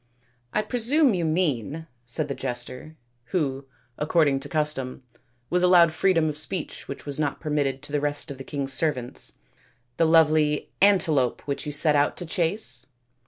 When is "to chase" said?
12.17-12.87